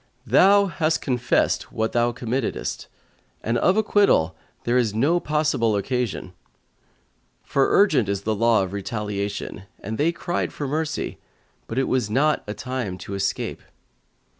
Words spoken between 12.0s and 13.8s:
not a time to escape."